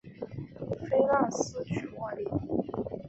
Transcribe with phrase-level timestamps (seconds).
[0.89, 2.27] 菲腊斯娶茱莉。